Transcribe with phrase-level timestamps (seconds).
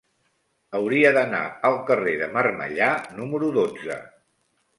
[0.77, 2.89] Hauria d'anar al carrer de Marmellà
[3.21, 4.01] número dotze.